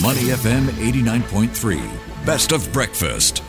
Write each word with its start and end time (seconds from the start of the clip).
Money 0.00 0.30
FM 0.30 0.68
89.3. 0.80 2.24
Best 2.24 2.52
of 2.52 2.72
breakfast. 2.72 3.42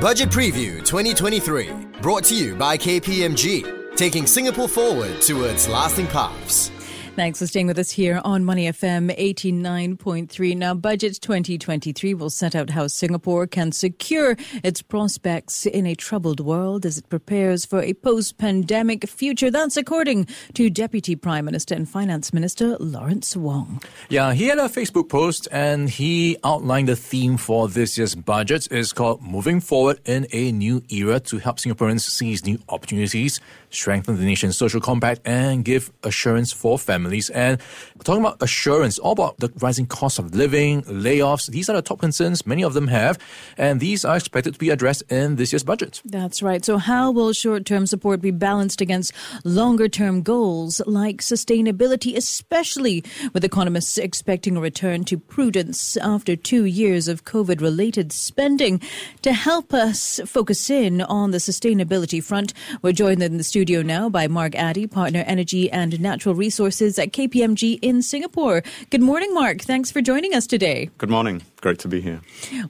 Budget 0.00 0.30
Preview 0.30 0.84
2023. 0.84 1.70
Brought 2.02 2.24
to 2.24 2.34
you 2.34 2.56
by 2.56 2.76
KPMG. 2.76 3.94
Taking 3.94 4.26
Singapore 4.26 4.68
forward 4.68 5.22
towards 5.22 5.68
lasting 5.68 6.08
paths. 6.08 6.72
Thanks 7.16 7.38
for 7.38 7.46
staying 7.46 7.66
with 7.66 7.78
us 7.78 7.90
here 7.90 8.20
on 8.26 8.44
Money 8.44 8.66
FM 8.66 9.08
89.3. 9.16 10.54
Now, 10.54 10.74
Budget 10.74 11.18
2023 11.22 12.12
will 12.12 12.28
set 12.28 12.54
out 12.54 12.68
how 12.68 12.88
Singapore 12.88 13.46
can 13.46 13.72
secure 13.72 14.36
its 14.62 14.82
prospects 14.82 15.64
in 15.64 15.86
a 15.86 15.94
troubled 15.94 16.40
world 16.40 16.84
as 16.84 16.98
it 16.98 17.08
prepares 17.08 17.64
for 17.64 17.80
a 17.80 17.94
post 17.94 18.36
pandemic 18.36 19.08
future. 19.08 19.50
That's 19.50 19.78
according 19.78 20.26
to 20.52 20.68
Deputy 20.68 21.16
Prime 21.16 21.46
Minister 21.46 21.74
and 21.74 21.88
Finance 21.88 22.34
Minister 22.34 22.76
Lawrence 22.80 23.34
Wong. 23.34 23.80
Yeah, 24.10 24.34
he 24.34 24.48
had 24.48 24.58
a 24.58 24.68
Facebook 24.68 25.08
post 25.08 25.48
and 25.50 25.88
he 25.88 26.36
outlined 26.44 26.88
the 26.88 26.96
theme 26.96 27.38
for 27.38 27.66
this 27.66 27.96
year's 27.96 28.14
budget. 28.14 28.68
It's 28.70 28.92
called 28.92 29.22
Moving 29.22 29.62
Forward 29.62 30.00
in 30.04 30.26
a 30.32 30.52
New 30.52 30.82
Era 30.90 31.18
to 31.20 31.38
help 31.38 31.56
Singaporeans 31.56 32.02
seize 32.02 32.44
new 32.44 32.58
opportunities, 32.68 33.40
strengthen 33.76 34.16
the 34.16 34.24
nation's 34.24 34.56
social 34.56 34.80
compact, 34.80 35.20
and 35.24 35.64
give 35.64 35.92
assurance 36.02 36.52
for 36.52 36.78
families 36.78 37.30
families. 37.30 37.58
And 37.96 38.04
talking 38.04 38.20
about 38.20 38.42
assurance, 38.42 38.98
all 38.98 39.12
about 39.12 39.38
the 39.38 39.50
rising 39.56 39.86
cost 39.86 40.18
of 40.18 40.34
living, 40.34 40.82
layoffs, 40.82 41.48
these 41.48 41.68
are 41.68 41.74
the 41.74 41.82
top 41.82 41.98
concerns 41.98 42.46
many 42.46 42.62
of 42.62 42.74
them 42.74 42.88
have. 42.88 43.18
And 43.56 43.80
these 43.80 44.04
are 44.04 44.16
expected 44.16 44.52
to 44.54 44.58
be 44.58 44.70
addressed 44.70 45.02
in 45.10 45.36
this 45.36 45.52
year's 45.52 45.64
budget. 45.64 46.02
That's 46.04 46.42
right. 46.42 46.64
So, 46.64 46.78
how 46.78 47.10
will 47.10 47.32
short 47.32 47.64
term 47.64 47.86
support 47.86 48.20
be 48.20 48.30
balanced 48.30 48.80
against 48.80 49.12
longer 49.44 49.88
term 49.88 50.22
goals 50.22 50.80
like 50.86 51.18
sustainability, 51.18 52.16
especially 52.16 53.04
with 53.32 53.44
economists 53.44 53.98
expecting 53.98 54.56
a 54.56 54.60
return 54.60 55.04
to 55.04 55.18
prudence 55.18 55.96
after 55.96 56.36
two 56.36 56.64
years 56.64 57.08
of 57.08 57.24
COVID 57.24 57.60
related 57.60 58.12
spending? 58.12 58.80
To 59.22 59.32
help 59.32 59.72
us 59.72 60.20
focus 60.26 60.70
in 60.70 61.00
on 61.02 61.30
the 61.30 61.38
sustainability 61.38 62.22
front, 62.22 62.52
we're 62.82 62.92
joined 62.92 63.22
in 63.22 63.38
the 63.38 63.44
studio 63.44 63.82
now 63.82 64.08
by 64.08 64.28
Mark 64.28 64.54
Addy, 64.54 64.86
partner 64.86 65.24
energy 65.26 65.70
and 65.70 65.98
natural 66.00 66.34
resources 66.34 66.98
at 66.98 67.12
KPMG 67.12 67.78
in 67.86 68.02
Singapore. 68.02 68.62
Good 68.90 69.00
morning, 69.00 69.32
Mark. 69.32 69.60
Thanks 69.60 69.92
for 69.92 70.00
joining 70.00 70.34
us 70.34 70.46
today. 70.46 70.90
Good 70.98 71.10
morning. 71.10 71.42
Great 71.60 71.78
to 71.80 71.88
be 71.88 72.00
here. 72.00 72.20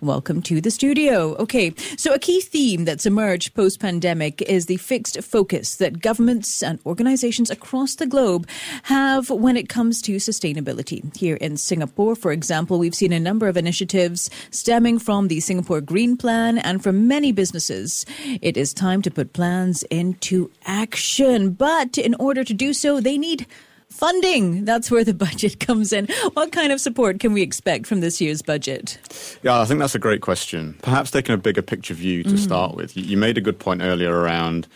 Welcome 0.01 0.43
to 0.43 0.61
the 0.61 0.71
studio. 0.71 1.35
Okay, 1.37 1.75
so 1.97 2.13
a 2.13 2.19
key 2.19 2.41
theme 2.41 2.85
that's 2.85 3.07
emerged 3.07 3.55
post 3.55 3.81
pandemic 3.81 4.43
is 4.43 4.67
the 4.67 4.77
fixed 4.77 5.23
focus 5.25 5.77
that 5.77 6.01
governments 6.01 6.63
and 6.63 6.79
organizations 6.87 7.51
across 7.51 7.95
the 7.97 8.07
globe 8.07 8.49
have 8.85 9.31
when 9.31 9.57
it 9.57 9.69
comes 9.69 10.01
to 10.03 10.17
sustainability. 10.17 11.15
Here 11.17 11.37
in 11.37 11.57
Singapore, 11.57 12.15
for 12.15 12.31
example, 12.31 12.79
we've 12.79 12.95
seen 12.95 13.13
a 13.13 13.21
number 13.21 13.49
of 13.49 13.57
initiatives 13.57 14.31
stemming 14.51 14.99
from 14.99 15.29
the 15.29 15.41
Singapore 15.41 15.81
Green 15.81 16.17
Plan 16.17 16.59
and 16.59 16.83
from 16.83 17.09
many 17.09 17.33
businesses. 17.33 18.05
It 18.41 18.57
is 18.57 18.73
time 18.73 19.03
to 19.03 19.11
put 19.11 19.33
plans 19.33 19.83
into 19.85 20.51
action. 20.65 21.51
But 21.51 21.99
in 21.99 22.15
order 22.15 22.45
to 22.45 22.55
do 22.55 22.73
so, 22.73 23.01
they 23.01 23.19
need 23.19 23.47
Funding, 23.91 24.65
that's 24.65 24.91
where 24.91 25.05
the 25.05 25.15
budget 25.15 25.61
comes 25.67 25.93
in. 25.93 26.07
What 26.35 26.53
kind 26.53 26.73
of 26.73 26.81
support 26.81 27.21
can 27.21 27.33
we 27.33 27.43
expect 27.43 27.87
from 27.87 28.01
this 28.01 28.21
year's 28.21 28.43
budget? 28.43 28.99
Yeah, 29.43 29.61
I 29.61 29.65
think 29.65 29.81
that's 29.81 29.95
a 29.95 29.99
great 29.99 30.21
question. 30.21 30.77
Perhaps 30.83 31.11
taking 31.11 31.35
a 31.35 31.39
bigger 31.39 31.63
picture 31.63 31.95
view 31.95 32.23
to 32.25 32.31
mm. 32.31 32.39
start 32.39 32.75
with. 32.75 32.97
You 32.97 33.17
made 33.17 33.39
a 33.39 33.41
good 33.41 33.59
point 33.59 33.83
earlier 33.83 34.15
around 34.15 34.67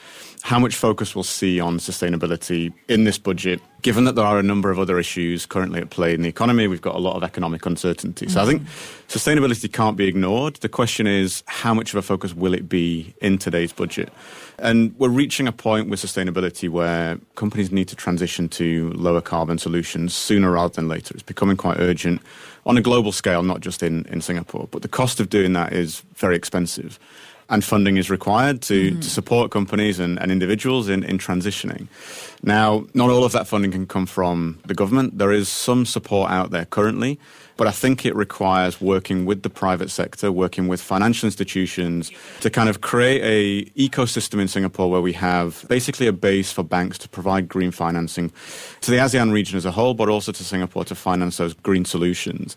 how 0.42 0.58
much 0.58 0.74
focus 0.74 1.14
we'll 1.14 1.24
see 1.24 1.60
on 1.60 1.78
sustainability 1.78 2.72
in 2.88 3.05
this 3.05 3.19
budget, 3.19 3.60
given 3.83 4.05
that 4.05 4.14
there 4.14 4.24
are 4.24 4.38
a 4.38 4.42
number 4.42 4.70
of 4.70 4.78
other 4.78 4.98
issues 4.98 5.44
currently 5.44 5.80
at 5.80 5.91
play 5.91 6.14
in 6.14 6.22
the 6.22 6.28
economy. 6.28 6.66
We've 6.66 6.80
got 6.80 6.94
a 6.94 6.98
lot 6.98 7.16
of 7.16 7.22
economic 7.22 7.66
uncertainty. 7.66 8.27
Mm-hmm. 8.27 8.34
So 8.34 8.42
I 8.42 8.46
think 8.46 8.62
sustainability 9.08 9.70
can't 9.72 9.96
be 9.96 10.06
ignored. 10.06 10.56
The 10.56 10.68
question 10.68 11.06
is, 11.06 11.42
how 11.46 11.74
much 11.74 11.92
of 11.92 11.98
a 11.98 12.02
focus 12.02 12.34
will 12.34 12.55
it 12.55 12.68
be 12.68 13.14
in 13.20 13.38
today's 13.38 13.72
budget? 13.72 14.11
And 14.58 14.95
we're 14.98 15.08
reaching 15.08 15.46
a 15.46 15.52
point 15.52 15.89
with 15.89 16.00
sustainability 16.00 16.68
where 16.68 17.18
companies 17.34 17.70
need 17.70 17.89
to 17.89 17.96
transition 17.96 18.48
to 18.50 18.92
lower 18.92 19.20
carbon 19.20 19.58
solutions 19.58 20.14
sooner 20.14 20.50
rather 20.50 20.74
than 20.74 20.89
later. 20.89 21.14
It's 21.14 21.23
becoming 21.23 21.56
quite 21.56 21.79
urgent 21.79 22.23
on 22.67 22.77
a 22.77 22.83
global 22.83 23.12
scale, 23.12 23.42
not 23.42 23.61
just 23.61 23.83
in, 23.83 24.05
in 24.06 24.20
Singapore. 24.20 24.68
But 24.70 24.83
the 24.83 24.89
cost 24.89 25.20
of 25.20 25.30
doing 25.30 25.52
that 25.55 25.73
is 25.73 26.02
very 26.14 26.36
expensive 26.36 26.98
and 27.50 27.64
funding 27.64 27.96
is 27.96 28.08
required 28.08 28.62
to, 28.62 28.92
mm. 28.92 29.02
to 29.02 29.11
support 29.11 29.50
companies 29.50 29.98
and, 29.98 30.18
and 30.20 30.30
individuals 30.30 30.88
in, 30.88 31.02
in 31.02 31.18
transitioning. 31.18 31.88
Now, 32.42 32.86
not 32.94 33.11
all 33.11 33.24
of 33.24 33.33
that 33.33 33.46
funding 33.46 33.72
can 33.72 33.86
come 33.86 34.06
from 34.06 34.61
the 34.64 34.74
government. 34.74 35.18
There 35.18 35.33
is 35.33 35.48
some 35.48 35.84
support 35.84 36.30
out 36.30 36.52
there 36.52 36.64
currently. 36.64 37.18
But 37.61 37.69
I 37.69 37.73
think 37.73 38.07
it 38.07 38.17
requires 38.17 38.81
working 38.81 39.27
with 39.27 39.43
the 39.43 39.51
private 39.51 39.91
sector, 39.91 40.33
working 40.33 40.67
with 40.67 40.81
financial 40.81 41.27
institutions 41.27 42.11
to 42.41 42.48
kind 42.48 42.71
of 42.71 42.81
create 42.81 43.21
a 43.23 43.71
ecosystem 43.79 44.41
in 44.41 44.48
Singapore 44.48 44.91
where 44.91 45.03
we 45.03 45.13
have 45.13 45.67
basically 45.69 46.07
a 46.07 46.13
base 46.15 46.51
for 46.51 46.63
banks 46.63 46.97
to 46.97 47.09
provide 47.11 47.48
green 47.51 47.71
financing 47.71 48.33
to 48.81 48.91
the 48.91 48.97
ASEAN 48.97 49.31
region 49.31 49.59
as 49.59 49.67
a 49.67 49.73
whole, 49.73 49.93
but 49.93 50.09
also 50.09 50.33
to 50.33 50.43
Singapore 50.43 50.87
to 50.87 50.95
finance 50.95 51.37
those 51.37 51.53
green 51.53 51.85
solutions. 51.85 52.57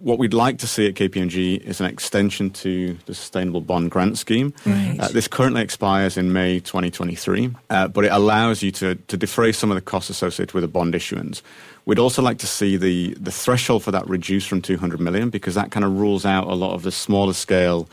What 0.00 0.18
we'd 0.18 0.34
like 0.34 0.58
to 0.58 0.66
see 0.66 0.86
at 0.86 0.96
KPMG 0.96 1.62
is 1.62 1.80
an 1.80 1.86
extension 1.86 2.50
to 2.50 2.98
the 3.06 3.14
Sustainable 3.14 3.62
Bond 3.62 3.90
Grant 3.90 4.18
Scheme. 4.18 4.52
Right. 4.66 4.98
Uh, 5.00 5.08
this 5.08 5.28
currently 5.28 5.62
expires 5.62 6.18
in 6.18 6.34
May 6.34 6.60
2023, 6.60 7.54
uh, 7.70 7.88
but 7.88 8.04
it 8.04 8.12
allows 8.12 8.62
you 8.62 8.70
to, 8.72 8.96
to 8.96 9.16
defray 9.16 9.52
some 9.52 9.70
of 9.70 9.76
the 9.76 9.80
costs 9.80 10.10
associated 10.10 10.52
with 10.52 10.62
a 10.62 10.68
bond 10.68 10.94
issuance. 10.94 11.42
We'd 11.84 11.98
also 11.98 12.22
like 12.22 12.38
to 12.38 12.46
see 12.46 12.76
the, 12.76 13.14
the 13.14 13.32
threshold 13.32 13.82
for 13.82 13.90
that 13.90 14.08
reduced 14.08 14.48
from 14.48 14.62
200 14.62 15.00
million 15.00 15.30
because 15.30 15.54
that 15.56 15.72
kind 15.72 15.84
of 15.84 15.98
rules 15.98 16.24
out 16.24 16.46
a 16.46 16.54
lot 16.54 16.74
of 16.74 16.82
the 16.82 16.92
smaller 16.92 17.32
scale 17.32 17.88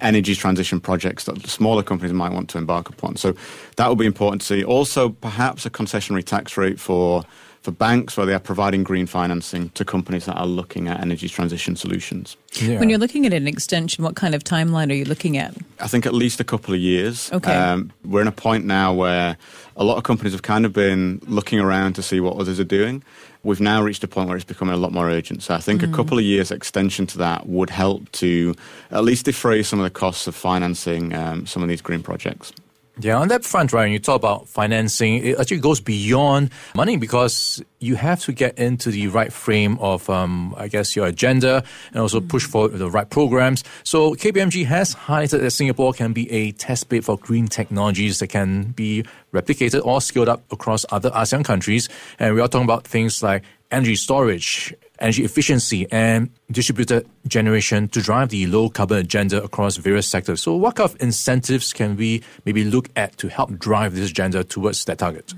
energy 0.00 0.34
transition 0.34 0.80
projects 0.80 1.24
that 1.24 1.44
smaller 1.48 1.82
companies 1.82 2.12
might 2.12 2.32
want 2.32 2.48
to 2.50 2.58
embark 2.58 2.88
upon. 2.88 3.16
So 3.16 3.34
that 3.76 3.88
will 3.88 3.96
be 3.96 4.06
important 4.06 4.42
to 4.42 4.46
see. 4.46 4.64
Also, 4.64 5.08
perhaps 5.08 5.66
a 5.66 5.70
concessionary 5.70 6.24
tax 6.24 6.56
rate 6.56 6.78
for 6.78 7.24
for 7.62 7.70
banks 7.70 8.16
where 8.16 8.26
they 8.26 8.34
are 8.34 8.40
providing 8.40 8.82
green 8.82 9.06
financing 9.06 9.70
to 9.70 9.84
companies 9.84 10.24
that 10.26 10.34
are 10.34 10.46
looking 10.46 10.88
at 10.88 11.00
energy 11.00 11.28
transition 11.28 11.76
solutions. 11.76 12.36
Yeah. 12.54 12.80
When 12.80 12.90
you're 12.90 12.98
looking 12.98 13.24
at 13.24 13.32
an 13.32 13.46
extension, 13.46 14.02
what 14.02 14.16
kind 14.16 14.34
of 14.34 14.42
timeline 14.42 14.90
are 14.90 14.94
you 14.94 15.04
looking 15.04 15.36
at? 15.38 15.56
I 15.78 15.86
think 15.86 16.04
at 16.04 16.12
least 16.12 16.40
a 16.40 16.44
couple 16.44 16.74
of 16.74 16.80
years. 16.80 17.30
Okay. 17.32 17.54
Um, 17.54 17.92
we're 18.04 18.20
in 18.20 18.26
a 18.26 18.32
point 18.32 18.64
now 18.64 18.92
where 18.92 19.36
a 19.76 19.84
lot 19.84 19.96
of 19.96 20.02
companies 20.02 20.32
have 20.32 20.42
kind 20.42 20.66
of 20.66 20.72
been 20.72 21.20
looking 21.26 21.60
around 21.60 21.94
to 21.94 22.02
see 22.02 22.18
what 22.18 22.36
others 22.36 22.58
are 22.58 22.64
doing. 22.64 23.02
We've 23.44 23.60
now 23.60 23.82
reached 23.82 24.04
a 24.04 24.08
point 24.08 24.28
where 24.28 24.36
it's 24.36 24.44
becoming 24.44 24.74
a 24.74 24.78
lot 24.78 24.92
more 24.92 25.08
urgent. 25.08 25.42
So 25.42 25.54
I 25.54 25.58
think 25.58 25.82
mm. 25.82 25.92
a 25.92 25.96
couple 25.96 26.18
of 26.18 26.24
years 26.24 26.50
extension 26.50 27.06
to 27.08 27.18
that 27.18 27.48
would 27.48 27.70
help 27.70 28.10
to 28.12 28.54
at 28.90 29.04
least 29.04 29.24
defray 29.24 29.62
some 29.62 29.78
of 29.78 29.84
the 29.84 29.90
costs 29.90 30.26
of 30.26 30.34
financing 30.34 31.14
um, 31.14 31.46
some 31.46 31.62
of 31.62 31.68
these 31.68 31.80
green 31.80 32.02
projects. 32.02 32.52
Yeah, 33.00 33.16
on 33.16 33.28
that 33.28 33.42
front, 33.42 33.72
right, 33.72 33.84
when 33.84 33.92
you 33.92 33.98
talk 33.98 34.16
about 34.16 34.48
financing, 34.48 35.24
it 35.24 35.38
actually 35.40 35.60
goes 35.60 35.80
beyond 35.80 36.50
money 36.74 36.98
because 36.98 37.62
you 37.78 37.96
have 37.96 38.20
to 38.20 38.32
get 38.32 38.58
into 38.58 38.90
the 38.90 39.08
right 39.08 39.32
frame 39.32 39.78
of, 39.80 40.10
um, 40.10 40.54
I 40.58 40.68
guess, 40.68 40.94
your 40.94 41.06
agenda 41.06 41.64
and 41.92 42.00
also 42.00 42.20
push 42.20 42.44
for 42.44 42.68
the 42.68 42.90
right 42.90 43.08
programs. 43.08 43.64
So 43.82 44.14
KPMG 44.14 44.66
has 44.66 44.94
highlighted 44.94 45.40
that 45.40 45.50
Singapore 45.52 45.94
can 45.94 46.12
be 46.12 46.30
a 46.30 46.52
test 46.52 46.90
bed 46.90 47.02
for 47.04 47.16
green 47.16 47.48
technologies 47.48 48.18
that 48.18 48.26
can 48.26 48.72
be 48.72 49.04
replicated 49.32 49.84
or 49.86 50.02
scaled 50.02 50.28
up 50.28 50.42
across 50.52 50.84
other 50.90 51.10
ASEAN 51.12 51.46
countries. 51.46 51.88
And 52.18 52.34
we 52.34 52.42
are 52.42 52.48
talking 52.48 52.66
about 52.66 52.86
things 52.86 53.22
like 53.22 53.42
energy 53.70 53.96
storage, 53.96 54.74
energy 54.98 55.24
efficiency, 55.24 55.90
and 55.90 56.28
distributed 56.50 57.08
generation 57.28 57.88
to 57.88 58.02
drive 58.02 58.30
the 58.30 58.46
low 58.46 58.68
carbon 58.68 58.98
agenda 58.98 59.42
across 59.42 59.76
various 59.76 60.08
sectors. 60.08 60.42
So, 60.42 60.54
what 60.54 60.76
kind 60.76 60.90
of 60.90 61.00
incentives 61.00 61.72
can 61.72 61.96
we 61.96 62.22
maybe 62.44 62.64
look 62.64 62.88
at 62.96 63.16
to 63.18 63.28
help 63.28 63.58
drive 63.58 63.94
this 63.94 64.10
agenda 64.10 64.44
towards 64.44 64.84
that 64.86 64.98
target? 64.98 65.32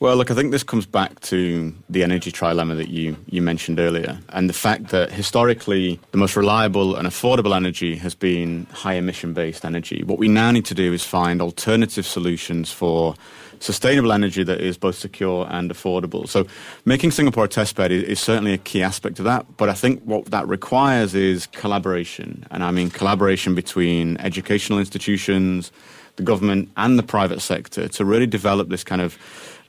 Well, 0.00 0.16
look, 0.16 0.30
I 0.30 0.34
think 0.34 0.50
this 0.50 0.62
comes 0.62 0.86
back 0.86 1.20
to 1.20 1.74
the 1.88 2.02
energy 2.02 2.32
trilemma 2.32 2.76
that 2.76 2.88
you, 2.88 3.16
you 3.26 3.42
mentioned 3.42 3.78
earlier, 3.80 4.18
and 4.30 4.48
the 4.48 4.54
fact 4.54 4.88
that 4.88 5.12
historically 5.12 6.00
the 6.10 6.18
most 6.18 6.36
reliable 6.36 6.96
and 6.96 7.06
affordable 7.06 7.54
energy 7.54 7.96
has 7.96 8.14
been 8.14 8.66
high 8.72 8.94
emission 8.94 9.32
based 9.32 9.64
energy. 9.64 10.02
What 10.04 10.18
we 10.18 10.28
now 10.28 10.50
need 10.50 10.64
to 10.66 10.74
do 10.74 10.92
is 10.92 11.04
find 11.04 11.40
alternative 11.42 12.06
solutions 12.06 12.72
for 12.72 13.14
sustainable 13.60 14.12
energy 14.12 14.42
that 14.44 14.60
is 14.60 14.76
both 14.76 14.96
secure 14.96 15.46
and 15.50 15.70
affordable. 15.70 16.28
So 16.28 16.46
making 16.84 17.10
Singapore 17.10 17.44
a 17.44 17.48
testbed 17.48 17.90
is, 17.90 18.02
is 18.04 18.20
certainly 18.20 18.52
a 18.52 18.58
key 18.58 18.82
aspect 18.82 19.18
of 19.18 19.24
that. 19.24 19.46
But 19.56 19.68
I 19.68 19.72
think 19.72 20.02
what 20.02 20.26
that 20.26 20.46
requires 20.48 21.14
is 21.14 21.25
collaboration. 21.52 22.46
And 22.50 22.62
I 22.62 22.70
mean 22.70 22.90
collaboration 22.90 23.54
between 23.54 24.16
educational 24.18 24.78
institutions, 24.78 25.72
the 26.16 26.22
government 26.22 26.70
and 26.76 26.98
the 26.98 27.02
private 27.02 27.40
sector 27.40 27.88
to 27.88 28.04
really 28.04 28.26
develop 28.26 28.68
this 28.68 28.84
kind 28.84 29.02
of 29.02 29.18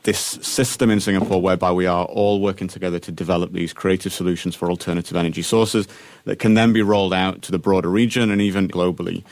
this 0.04 0.20
system 0.20 0.90
in 0.90 1.00
Singapore 1.00 1.42
whereby 1.42 1.72
we 1.72 1.86
are 1.86 2.06
all 2.06 2.40
working 2.40 2.68
together 2.68 3.00
to 3.00 3.12
develop 3.12 3.52
these 3.52 3.74
creative 3.74 4.14
solutions 4.14 4.56
for 4.56 4.70
alternative 4.70 5.18
energy 5.18 5.42
sources 5.42 5.88
that 6.26 6.40
can 6.40 6.54
then 6.54 6.74
be 6.74 6.82
rolled 6.82 7.14
out 7.14 7.42
to 7.42 7.52
the 7.52 7.60
broader 7.60 7.90
region 7.90 8.32
and 8.32 8.42
even 8.42 8.68
globally. 8.68 9.24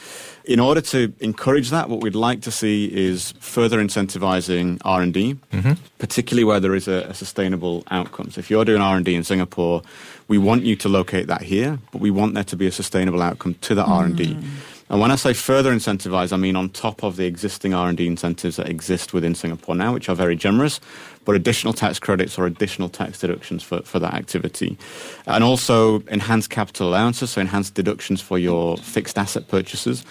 In 0.45 0.59
order 0.59 0.81
to 0.81 1.11
encourage 1.21 1.71
that, 1.71 1.89
what 1.89 2.01
we'd 2.01 2.13
like 2.13 2.41
to 2.41 2.51
see 2.51 2.85
is 2.85 3.33
further 3.39 3.79
incentivizing 3.79 4.79
R&D, 4.85 5.37
mm-hmm. 5.51 5.73
particularly 5.97 6.43
where 6.43 6.59
there 6.59 6.75
is 6.75 6.87
a, 6.87 7.07
a 7.09 7.13
sustainable 7.13 7.83
outcome. 7.89 8.29
So 8.29 8.39
if 8.39 8.51
you're 8.51 8.65
doing 8.65 8.81
R&D 8.81 9.15
in 9.15 9.23
Singapore, 9.23 9.81
we 10.27 10.37
want 10.37 10.63
you 10.63 10.75
to 10.75 10.89
locate 10.89 11.27
that 11.27 11.41
here, 11.41 11.79
but 11.91 11.99
we 11.99 12.11
want 12.11 12.35
there 12.35 12.43
to 12.43 12.55
be 12.55 12.67
a 12.67 12.71
sustainable 12.71 13.21
outcome 13.21 13.55
to 13.61 13.75
the 13.75 13.83
mm. 13.83 13.89
R&D. 13.89 14.37
And 14.89 15.01
when 15.01 15.09
I 15.09 15.15
say 15.15 15.33
further 15.33 15.73
incentivize, 15.73 16.31
I 16.31 16.37
mean 16.37 16.55
on 16.55 16.69
top 16.69 17.03
of 17.03 17.15
the 17.15 17.25
existing 17.25 17.73
R&D 17.73 18.05
incentives 18.05 18.57
that 18.57 18.69
exist 18.69 19.13
within 19.13 19.33
Singapore 19.33 19.75
now, 19.75 19.93
which 19.93 20.09
are 20.09 20.15
very 20.15 20.35
generous, 20.35 20.79
but 21.25 21.35
additional 21.35 21.73
tax 21.73 21.97
credits 21.97 22.37
or 22.37 22.45
additional 22.45 22.87
tax 22.87 23.19
deductions 23.19 23.63
for, 23.63 23.81
for 23.81 23.97
that 23.97 24.13
activity. 24.13 24.77
And 25.25 25.43
also 25.43 26.01
enhanced 26.01 26.51
capital 26.51 26.89
allowances, 26.89 27.31
so 27.31 27.41
enhanced 27.41 27.73
deductions 27.73 28.21
for 28.21 28.37
your 28.37 28.77
fixed 28.77 29.17
asset 29.17 29.47
purchases. 29.47 30.05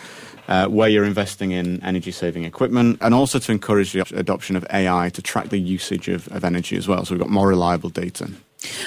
Uh, 0.46 0.66
where 0.66 0.90
you're 0.90 1.06
investing 1.06 1.52
in 1.52 1.82
energy 1.82 2.10
saving 2.10 2.44
equipment, 2.44 2.98
and 3.00 3.14
also 3.14 3.38
to 3.38 3.50
encourage 3.50 3.94
the 3.94 4.00
adoption 4.14 4.56
of 4.56 4.66
AI 4.70 5.08
to 5.08 5.22
track 5.22 5.48
the 5.48 5.58
usage 5.58 6.06
of, 6.06 6.28
of 6.28 6.44
energy 6.44 6.76
as 6.76 6.86
well. 6.86 7.02
So 7.06 7.14
we've 7.14 7.20
got 7.20 7.30
more 7.30 7.48
reliable 7.48 7.88
data. 7.88 8.30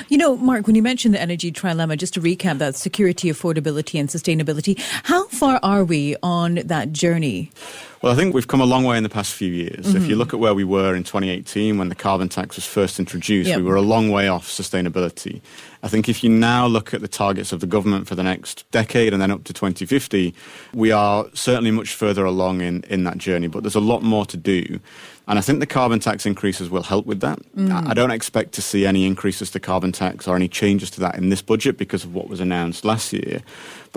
You 0.09 0.18
know, 0.18 0.38
Mark, 0.38 0.68
when 0.68 0.75
you 0.75 0.81
mentioned 0.81 1.13
the 1.13 1.21
energy 1.21 1.51
trilemma, 1.51 1.97
just 1.97 2.13
to 2.15 2.21
recap 2.21 2.57
that 2.59 2.75
security, 2.75 3.29
affordability, 3.29 4.00
and 4.00 4.09
sustainability, 4.09 4.79
how 5.03 5.27
far 5.27 5.59
are 5.63 5.83
we 5.83 6.15
on 6.21 6.56
that 6.56 6.91
journey? 6.91 7.51
Well, 8.01 8.11
I 8.11 8.15
think 8.15 8.35
we've 8.35 8.47
come 8.47 8.61
a 8.61 8.65
long 8.65 8.83
way 8.83 8.97
in 8.97 9.03
the 9.03 9.09
past 9.09 9.33
few 9.33 9.51
years. 9.51 9.88
Mm-hmm. 9.88 9.97
If 9.97 10.03
you 10.03 10.09
mm-hmm. 10.09 10.19
look 10.19 10.33
at 10.33 10.39
where 10.39 10.53
we 10.53 10.63
were 10.63 10.95
in 10.95 11.03
2018 11.03 11.77
when 11.77 11.89
the 11.89 11.95
carbon 11.95 12.29
tax 12.29 12.55
was 12.55 12.65
first 12.65 12.99
introduced, 12.99 13.49
yep. 13.49 13.57
we 13.57 13.63
were 13.63 13.75
a 13.75 13.81
long 13.81 14.09
way 14.09 14.27
off 14.27 14.47
sustainability. 14.47 15.41
I 15.83 15.88
think 15.88 16.09
if 16.09 16.23
you 16.23 16.29
now 16.29 16.67
look 16.67 16.94
at 16.94 17.01
the 17.01 17.07
targets 17.07 17.51
of 17.51 17.59
the 17.59 17.67
government 17.67 18.07
for 18.07 18.15
the 18.15 18.23
next 18.23 18.69
decade 18.71 19.13
and 19.13 19.21
then 19.21 19.31
up 19.31 19.44
to 19.45 19.53
2050, 19.53 20.33
we 20.73 20.91
are 20.91 21.25
certainly 21.33 21.71
much 21.71 21.94
further 21.94 22.25
along 22.25 22.61
in, 22.61 22.83
in 22.83 23.03
that 23.05 23.17
journey, 23.17 23.47
but 23.47 23.63
there's 23.63 23.75
a 23.75 23.79
lot 23.79 24.03
more 24.03 24.25
to 24.25 24.38
do. 24.38 24.79
And 25.27 25.38
I 25.38 25.41
think 25.41 25.59
the 25.59 25.67
carbon 25.67 25.99
tax 25.99 26.25
increases 26.25 26.69
will 26.69 26.83
help 26.83 27.05
with 27.05 27.19
that. 27.19 27.39
Mm. 27.55 27.88
I 27.88 27.94
don't 27.94 28.11
expect 28.11 28.53
to 28.53 28.61
see 28.61 28.85
any 28.85 29.05
increases 29.05 29.51
to 29.51 29.59
carbon 29.59 29.91
tax 29.91 30.25
or 30.27 30.35
any 30.35 30.47
changes 30.47 30.89
to 30.91 31.01
that 31.01 31.15
in 31.15 31.29
this 31.29 31.41
budget 31.41 31.77
because 31.77 32.05
of 32.05 32.15
what 32.15 32.29
was 32.29 32.39
announced 32.39 32.85
last 32.85 33.11
year. 33.11 33.41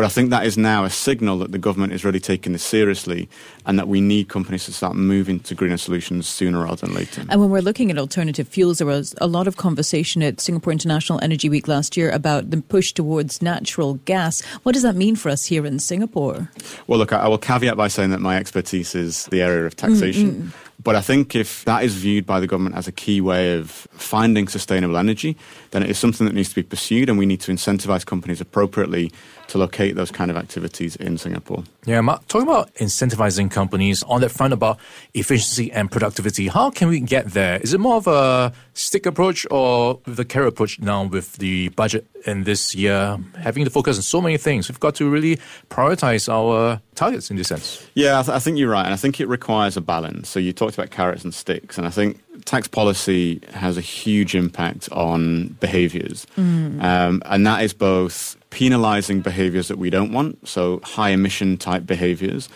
But 0.01 0.07
I 0.07 0.09
think 0.09 0.31
that 0.31 0.47
is 0.47 0.57
now 0.57 0.85
a 0.85 0.89
signal 0.89 1.41
that 1.41 1.53
the 1.53 1.59
government 1.59 1.93
is 1.93 2.07
really 2.07 2.21
taking 2.21 2.55
this 2.55 2.63
seriously 2.63 3.29
and 3.67 3.79
that 3.79 3.87
we 3.87 4.01
need 4.01 4.31
companies 4.31 4.65
to 4.65 4.73
start 4.73 4.97
moving 4.97 5.41
to 5.41 5.55
greener 5.55 5.77
solutions 5.77 6.27
sooner 6.27 6.65
rather 6.65 6.87
than 6.87 6.95
later. 6.95 7.23
And 7.29 7.39
when 7.39 7.51
we're 7.51 7.61
looking 7.61 7.91
at 7.91 7.99
alternative 7.99 8.49
fuels, 8.49 8.79
there 8.79 8.87
was 8.87 9.15
a 9.21 9.27
lot 9.27 9.47
of 9.47 9.59
conversation 9.59 10.23
at 10.23 10.41
Singapore 10.41 10.73
International 10.73 11.21
Energy 11.23 11.51
Week 11.51 11.69
last 11.69 11.99
year 11.99 12.11
about 12.13 12.49
the 12.51 12.63
push 12.63 12.95
towards 12.95 13.43
natural 13.43 13.97
gas. 14.07 14.41
What 14.63 14.73
does 14.73 14.85
that 14.85 14.97
mean 14.97 15.17
for 15.17 15.29
us 15.29 15.45
here 15.45 15.67
in 15.67 15.79
Singapore? 15.79 16.49
Well, 16.87 16.99
look, 16.99 17.13
I 17.13 17.29
will 17.29 17.37
caveat 17.37 17.77
by 17.77 17.89
saying 17.89 18.09
that 18.09 18.23
my 18.23 18.39
expertise 18.39 18.95
is 18.95 19.27
the 19.27 19.43
area 19.43 19.67
of 19.67 19.77
taxation. 19.77 20.31
Mm-hmm. 20.31 20.70
But 20.83 20.97
I 20.97 21.03
think 21.03 21.35
if 21.35 21.65
that 21.67 21.85
is 21.85 21.95
viewed 21.95 22.25
by 22.25 22.41
the 22.41 22.47
government 22.47 22.75
as 22.75 22.89
a 22.89 22.93
key 22.93 23.21
way 23.21 23.57
of 23.57 23.71
finding 23.93 24.49
sustainable 24.49 24.97
energy, 24.97 25.37
then 25.73 25.83
it 25.83 25.91
is 25.91 25.99
something 25.99 26.27
that 26.27 26.35
needs 26.35 26.49
to 26.51 26.55
be 26.55 26.63
pursued, 26.63 27.09
and 27.09 27.19
we 27.19 27.27
need 27.27 27.41
to 27.43 27.53
incentivize 27.53 28.05
companies 28.07 28.41
appropriately 28.41 29.13
to 29.49 29.59
locate 29.59 29.97
those 29.97 30.11
kind 30.11 30.31
of 30.31 30.37
activities 30.37 30.97
in 30.97 31.19
Singapore. 31.19 31.65
Yeah, 31.85 32.01
Mark, 32.01 32.27
talking 32.29 32.49
about 32.49 32.73
incentivizing 32.75 33.51
companies 33.51 34.03
on 34.05 34.21
that 34.21 34.31
front 34.31 34.53
about 34.53 34.79
efficiency 35.13 35.71
and 35.73 35.91
productivity, 35.91 36.49
how 36.49 36.71
can 36.71 36.89
we 36.89 37.01
get 37.01 37.33
there? 37.33 37.59
Is 37.59 37.75
it 37.75 37.81
more 37.81 37.97
of 37.97 38.07
a 38.07 38.53
stick 38.75 39.07
approach 39.07 39.47
or 39.51 40.01
the 40.07 40.25
carrot 40.25 40.49
approach 40.49 40.81
now 40.81 41.05
with 41.05 41.35
the 41.35 41.69
budget 41.71 42.07
in 42.27 42.45
this 42.45 42.75
year, 42.75 43.19
having 43.39 43.65
to 43.65 43.71
focus 43.71 43.97
on 43.97 44.03
so 44.03 44.21
many 44.21 44.37
things? 44.37 44.69
We've 44.69 44.81
got 44.81 44.95
to 44.97 45.09
really 45.09 45.39
prioritize 45.69 46.29
our 46.29 46.81
targets 46.95 47.31
in 47.31 47.37
this 47.37 47.49
sense. 47.49 47.87
Yeah, 47.95 48.19
I, 48.19 48.23
th- 48.23 48.35
I 48.35 48.39
think 48.39 48.59
you're 48.59 48.71
right. 48.71 48.85
And 48.85 48.93
I 48.93 48.97
think 48.97 49.21
it 49.21 49.29
requires 49.29 49.77
a 49.77 49.81
balance. 49.81 50.29
So 50.29 50.39
you 50.39 50.53
talked 50.53 50.75
about 50.75 50.91
carrots 50.91 51.25
and 51.25 51.35
sticks. 51.35 51.79
And 51.79 51.87
I 51.87 51.91
think 51.91 52.21
tax 52.45 52.69
policy 52.69 53.41
has 53.53 53.77
a 53.77 53.81
huge 53.81 54.35
impact 54.35 54.91
on 54.93 55.57
behaviors. 55.61 56.27
Mm. 56.37 56.83
Um, 56.83 57.23
and 57.27 57.47
that 57.47 57.63
is 57.63 57.73
both 57.73 58.37
penalizing 58.51 59.21
behaviors 59.21 59.69
that 59.69 59.79
we 59.79 59.91
don't 59.91 60.13
want, 60.13 60.47
so 60.47 60.81
high 60.83 61.11
emission 61.11 61.57
type 61.57 61.87
behaviors, 61.87 62.49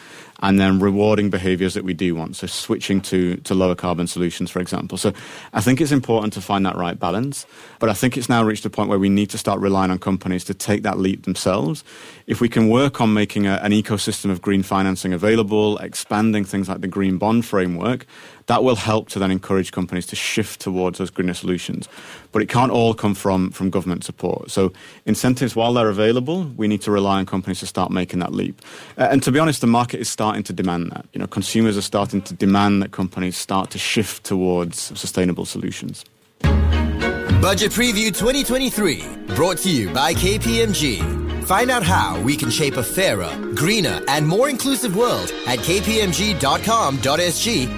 and 0.43 0.59
then 0.59 0.81
rewarding 0.81 1.31
behaviors 1.31 1.75
that 1.75 1.85
we 1.85 1.95
do 1.95 2.15
want, 2.15 2.37
so 2.37 2.47
switching 2.47 3.01
to, 3.01 3.37
to 3.37 3.55
lower 3.55 3.75
carbon 3.75 4.07
solutions, 4.07 4.51
for 4.51 4.61
example. 4.61 4.99
So 4.99 5.13
I 5.53 5.61
think 5.61 5.81
it's 5.81 5.93
important 5.93 6.33
to 6.35 6.41
find 6.41 6.67
that 6.67 6.77
right 6.77 6.99
balance, 6.99 7.47
but 7.79 7.89
I 7.89 7.93
think 7.95 8.17
it's 8.17 8.29
now 8.29 8.43
reached 8.43 8.65
a 8.65 8.71
point 8.71 8.89
where 8.89 8.99
we 8.99 9.09
need 9.09 9.31
to 9.31 9.39
start 9.39 9.61
relying 9.61 9.91
on 9.91 9.99
companies 9.99 10.45
to 10.45 10.55
take 10.55 10.83
that 10.83 10.99
leap 10.99 11.23
themselves. 11.23 11.85
If 12.27 12.41
we 12.41 12.49
can 12.49 12.69
work 12.69 13.01
on 13.01 13.15
making 13.15 13.47
a, 13.47 13.55
an 13.63 13.71
ecosystem 13.71 14.31
of 14.31 14.43
green 14.43 14.63
financing 14.63 15.13
available, 15.13 15.79
expanding 15.79 16.45
things 16.45 16.69
like 16.69 16.81
the 16.81 16.89
green 16.89 17.17
bond 17.17 17.47
framework, 17.47 18.05
that 18.47 18.63
will 18.63 18.77
help 18.77 19.09
to 19.11 19.19
then 19.19 19.31
encourage 19.31 19.73
companies 19.73 20.07
to 20.07 20.17
shift 20.17 20.61
towards 20.61 20.99
those 20.99 21.11
greener 21.11 21.35
solutions. 21.35 21.89
But 22.33 22.43
it 22.43 22.49
can't 22.49 22.71
all 22.71 22.95
come 22.95 23.15
from, 23.15 23.51
from 23.51 23.71
government 23.71 24.05
support. 24.05 24.51
So 24.51 24.73
incentives, 25.07 25.57
while 25.57 25.73
they're 25.73 25.89
available, 25.89 26.45
we 26.57 26.69
need 26.69 26.83
to 26.83 26.91
rely 26.91 27.19
on 27.19 27.27
companies 27.27 27.61
to 27.61 27.67
start 27.67 27.91
making 27.91 28.19
that 28.19 28.33
leap. 28.33 28.61
Uh, 28.99 29.09
and 29.11 29.23
to 29.23 29.33
be 29.33 29.39
honest, 29.39 29.61
the 29.61 29.67
market 29.67 30.01
is 30.01 30.09
starting 30.09 30.43
to 30.45 30.53
demand 30.53 30.91
that. 30.93 31.07
You 31.13 31.21
know, 31.21 31.27
consumers 31.27 31.77
are 31.77 31.83
starting 31.83 32.23
to 32.23 32.35
demand 32.35 32.83
that 32.83 32.93
companies 32.93 33.37
start 33.37 33.71
to 33.71 33.79
shift 33.79 34.25
towards 34.25 34.79
sustainable 34.99 35.47
solutions. 35.47 36.05
Budget 36.43 37.73
Preview 37.73 38.07
2023, 38.07 39.35
brought 39.35 39.59
to 39.59 39.71
you 39.71 39.93
by 39.93 40.15
KPMG. 40.15 41.24
Find 41.45 41.71
out 41.71 41.83
how 41.83 42.21
we 42.23 42.37
can 42.37 42.51
shape 42.51 42.77
a 42.79 42.83
fairer, 42.83 43.31
greener, 43.55 44.03
and 44.09 44.27
more 44.27 44.49
inclusive 44.49 44.97
world 44.97 45.31
at 45.47 45.59
kpmg.com.sg 45.59 46.45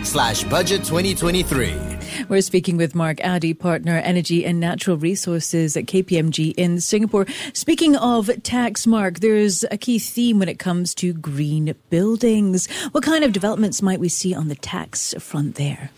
slash 0.07 0.45
budget 0.45 0.85
2023. 0.85 1.97
We're 2.29 2.41
speaking 2.41 2.77
with 2.77 2.95
Mark 2.95 3.21
Addy, 3.21 3.55
partner 3.55 3.99
energy 3.99 4.45
and 4.45 4.61
natural 4.61 4.97
resources 4.97 5.77
at 5.77 5.87
KPMG 5.87 6.55
in 6.57 6.81
Singapore. 6.81 7.27
Speaking 7.53 7.97
of 7.97 8.31
tax, 8.43 8.87
Mark, 8.87 9.19
there's 9.19 9.65
a 9.71 9.77
key 9.77 9.99
theme 9.99 10.39
when 10.39 10.49
it 10.49 10.59
comes 10.59 10.95
to 10.97 11.13
green 11.13 11.75
buildings. 11.91 12.71
What 12.93 13.03
kind 13.05 13.25
of 13.25 13.33
developments 13.33 13.83
might 13.83 14.01
we 14.01 14.09
see 14.09 14.35
on 14.35 14.49
the 14.49 14.55
tax 14.55 15.15
front 15.19 15.57
there? 15.57 15.91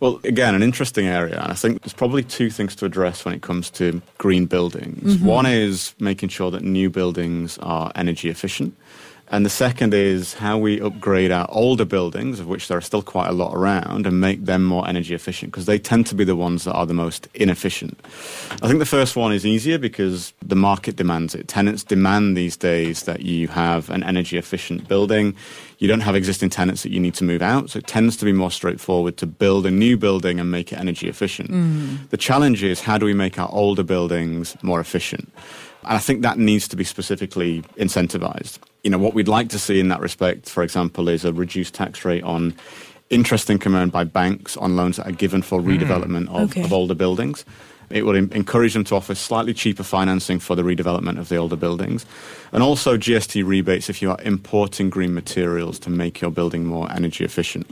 Well, 0.00 0.18
again, 0.24 0.54
an 0.54 0.62
interesting 0.62 1.06
area. 1.06 1.40
And 1.40 1.52
I 1.52 1.54
think 1.54 1.82
there's 1.82 1.92
probably 1.92 2.22
two 2.22 2.50
things 2.50 2.74
to 2.76 2.86
address 2.86 3.24
when 3.24 3.34
it 3.34 3.42
comes 3.42 3.68
to 3.70 4.00
green 4.16 4.46
buildings. 4.46 5.16
Mm-hmm. 5.16 5.26
One 5.26 5.46
is 5.46 5.94
making 6.00 6.30
sure 6.30 6.50
that 6.50 6.62
new 6.62 6.88
buildings 6.88 7.58
are 7.58 7.92
energy 7.94 8.30
efficient. 8.30 8.74
And 9.32 9.46
the 9.46 9.50
second 9.50 9.94
is 9.94 10.34
how 10.34 10.58
we 10.58 10.80
upgrade 10.80 11.30
our 11.30 11.46
older 11.50 11.84
buildings, 11.84 12.40
of 12.40 12.48
which 12.48 12.66
there 12.66 12.76
are 12.76 12.82
still 12.82 13.02
quite 13.02 13.28
a 13.28 13.32
lot 13.32 13.54
around, 13.54 14.06
and 14.06 14.20
make 14.20 14.44
them 14.44 14.64
more 14.64 14.88
energy 14.88 15.14
efficient 15.14 15.52
because 15.52 15.66
they 15.66 15.78
tend 15.78 16.08
to 16.08 16.16
be 16.16 16.24
the 16.24 16.34
ones 16.34 16.64
that 16.64 16.72
are 16.72 16.84
the 16.84 16.94
most 16.94 17.28
inefficient. 17.34 17.96
I 18.60 18.66
think 18.66 18.80
the 18.80 18.86
first 18.86 19.14
one 19.14 19.32
is 19.32 19.46
easier 19.46 19.78
because 19.78 20.32
the 20.42 20.56
market 20.56 20.96
demands 20.96 21.36
it. 21.36 21.46
Tenants 21.46 21.84
demand 21.84 22.36
these 22.36 22.56
days 22.56 23.04
that 23.04 23.22
you 23.22 23.46
have 23.48 23.88
an 23.90 24.02
energy 24.02 24.36
efficient 24.36 24.88
building. 24.88 25.36
You 25.78 25.86
don't 25.86 26.00
have 26.00 26.16
existing 26.16 26.50
tenants 26.50 26.82
that 26.82 26.90
you 26.90 26.98
need 26.98 27.14
to 27.14 27.24
move 27.24 27.40
out, 27.40 27.70
so 27.70 27.78
it 27.78 27.86
tends 27.86 28.16
to 28.16 28.24
be 28.24 28.32
more 28.32 28.50
straightforward 28.50 29.16
to 29.18 29.26
build 29.26 29.64
a 29.64 29.70
new 29.70 29.96
building 29.96 30.40
and 30.40 30.50
make 30.50 30.72
it 30.72 30.78
energy 30.80 31.08
efficient. 31.08 31.50
Mm. 31.50 32.10
The 32.10 32.16
challenge 32.16 32.64
is 32.64 32.80
how 32.80 32.98
do 32.98 33.06
we 33.06 33.14
make 33.14 33.38
our 33.38 33.48
older 33.52 33.84
buildings 33.84 34.56
more 34.62 34.80
efficient? 34.80 35.32
And 35.84 35.92
I 35.92 35.98
think 35.98 36.22
that 36.22 36.36
needs 36.36 36.66
to 36.68 36.76
be 36.76 36.84
specifically 36.84 37.62
incentivized. 37.76 38.58
You 38.82 38.90
know, 38.90 38.98
what 38.98 39.14
we'd 39.14 39.28
like 39.28 39.48
to 39.50 39.58
see 39.58 39.78
in 39.78 39.88
that 39.88 40.00
respect, 40.00 40.48
for 40.48 40.62
example, 40.62 41.08
is 41.08 41.24
a 41.24 41.32
reduced 41.32 41.74
tax 41.74 42.04
rate 42.04 42.22
on 42.22 42.54
interest 43.10 43.50
income 43.50 43.74
earned 43.74 43.92
by 43.92 44.04
banks 44.04 44.56
on 44.56 44.76
loans 44.76 44.96
that 44.96 45.06
are 45.06 45.12
given 45.12 45.42
for 45.42 45.60
hmm. 45.60 45.68
redevelopment 45.68 46.28
mm. 46.28 46.42
of, 46.42 46.50
okay. 46.50 46.62
of 46.62 46.72
older 46.72 46.94
buildings. 46.94 47.44
It 47.90 48.06
would 48.06 48.16
encourage 48.16 48.74
them 48.74 48.84
to 48.84 48.94
offer 48.94 49.16
slightly 49.16 49.52
cheaper 49.52 49.82
financing 49.82 50.38
for 50.38 50.54
the 50.54 50.62
redevelopment 50.62 51.18
of 51.18 51.28
the 51.28 51.36
older 51.36 51.56
buildings. 51.56 52.06
And 52.52 52.62
also 52.62 52.96
GST 52.96 53.44
rebates 53.44 53.88
if 53.88 54.00
you 54.00 54.10
are 54.10 54.20
importing 54.22 54.90
green 54.90 55.12
materials 55.12 55.78
to 55.80 55.90
make 55.90 56.20
your 56.20 56.30
building 56.30 56.64
more 56.64 56.90
energy 56.92 57.24
efficient. 57.24 57.68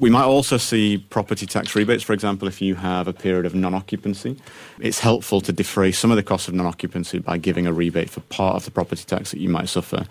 We 0.00 0.10
might 0.10 0.24
also 0.24 0.58
see 0.58 0.98
property 0.98 1.46
tax 1.46 1.74
rebates, 1.74 2.02
for 2.02 2.12
example, 2.12 2.46
if 2.46 2.60
you 2.60 2.74
have 2.74 3.08
a 3.08 3.12
period 3.12 3.46
of 3.46 3.54
non 3.54 3.74
occupancy. 3.74 4.36
It's 4.80 4.98
helpful 4.98 5.40
to 5.42 5.52
defray 5.52 5.92
some 5.92 6.10
of 6.10 6.16
the 6.16 6.22
costs 6.22 6.48
of 6.48 6.54
non 6.54 6.66
occupancy 6.66 7.18
by 7.18 7.38
giving 7.38 7.66
a 7.66 7.72
rebate 7.72 8.10
for 8.10 8.20
part 8.20 8.56
of 8.56 8.64
the 8.64 8.70
property 8.70 9.04
tax 9.04 9.30
that 9.30 9.40
you 9.40 9.48
might 9.48 9.68
suffer 9.68 10.06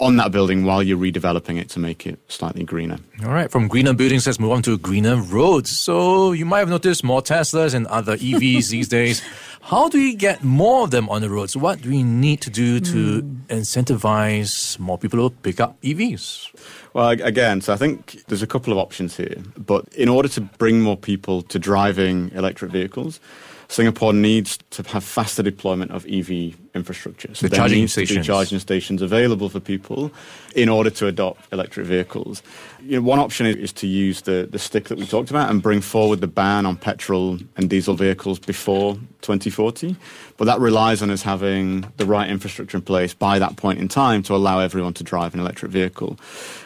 on 0.00 0.16
that 0.16 0.32
building 0.32 0.64
while 0.64 0.82
you're 0.82 0.98
redeveloping 0.98 1.58
it 1.58 1.68
to 1.70 1.78
make 1.78 2.06
it 2.06 2.18
slightly 2.28 2.64
greener. 2.64 2.98
All 3.24 3.32
right, 3.32 3.50
from 3.50 3.68
greener 3.68 3.94
buildings, 3.94 4.26
let's 4.26 4.38
move 4.38 4.52
on 4.52 4.62
to 4.62 4.76
greener 4.76 5.16
roads. 5.16 5.78
So 5.78 6.32
you 6.32 6.44
might 6.44 6.60
have 6.60 6.68
noticed 6.68 7.04
more 7.04 7.22
Teslas 7.22 7.74
and 7.74 7.86
other 7.86 8.16
EVs 8.16 8.70
these 8.70 8.88
days 8.88 8.97
days. 8.98 9.22
How 9.60 9.88
do 9.88 9.98
we 9.98 10.14
get 10.14 10.42
more 10.42 10.84
of 10.84 10.90
them 10.90 11.08
on 11.10 11.20
the 11.20 11.28
roads? 11.28 11.56
What 11.56 11.82
do 11.82 11.90
we 11.90 12.02
need 12.02 12.40
to 12.40 12.50
do 12.50 12.80
to 12.80 13.20
hmm. 13.20 13.36
incentivize 13.48 14.78
more 14.78 14.96
people 14.96 15.28
to 15.28 15.36
pick 15.42 15.60
up 15.60 15.80
EVs? 15.82 16.48
Well, 16.94 17.10
again, 17.10 17.60
so 17.60 17.72
I 17.72 17.76
think 17.76 18.24
there's 18.28 18.42
a 18.42 18.46
couple 18.46 18.72
of 18.72 18.78
options 18.78 19.16
here. 19.16 19.36
But 19.56 19.84
in 19.94 20.08
order 20.08 20.28
to 20.30 20.40
bring 20.40 20.80
more 20.80 20.96
people 20.96 21.42
to 21.42 21.58
driving 21.58 22.30
electric 22.34 22.72
vehicles, 22.72 23.20
Singapore 23.70 24.14
needs 24.14 24.58
to 24.70 24.82
have 24.84 25.04
faster 25.04 25.42
deployment 25.42 25.90
of 25.90 26.06
EV 26.06 26.56
infrastructure. 26.74 27.34
So 27.34 27.46
The 27.46 27.50
there 27.50 27.58
charging 27.58 27.80
needs 27.80 27.94
to 27.94 28.06
be 28.06 28.22
charging 28.22 28.58
stations 28.60 29.02
available 29.02 29.50
for 29.50 29.60
people 29.60 30.10
in 30.54 30.70
order 30.70 30.88
to 30.90 31.06
adopt 31.06 31.52
electric 31.52 31.86
vehicles. 31.86 32.42
You 32.82 32.96
know, 32.96 33.02
one 33.02 33.18
option 33.18 33.44
is, 33.46 33.56
is 33.56 33.72
to 33.74 33.86
use 33.86 34.22
the, 34.22 34.48
the 34.50 34.58
stick 34.58 34.84
that 34.84 34.96
we 34.96 35.06
talked 35.06 35.28
about 35.28 35.50
and 35.50 35.62
bring 35.62 35.82
forward 35.82 36.22
the 36.22 36.26
ban 36.26 36.64
on 36.64 36.76
petrol 36.76 37.38
and 37.56 37.68
diesel 37.68 37.94
vehicles 37.94 38.38
before 38.38 38.98
2040. 39.22 39.96
But 40.36 40.44
that 40.44 40.60
relies 40.60 41.02
on 41.02 41.10
us 41.10 41.22
having 41.22 41.90
the 41.96 42.06
right 42.06 42.30
infrastructure 42.30 42.76
in 42.76 42.82
place 42.82 43.14
by 43.14 43.38
that 43.38 43.56
point 43.56 43.78
in 43.78 43.88
time 43.88 44.22
to 44.24 44.34
allow 44.34 44.60
everyone 44.60 44.94
to 44.94 45.04
drive 45.04 45.34
an 45.34 45.40
electric 45.40 45.72
vehicle. 45.72 46.18